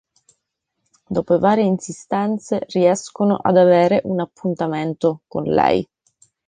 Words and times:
Dopo 1.07 1.37
varie 1.37 1.63
insistenze 1.63 2.65
riescono 2.69 3.35
ad 3.35 3.55
avere 3.55 4.01
un 4.05 4.19
appuntamento 4.19 5.21
con 5.27 5.43
lei. 5.43 5.87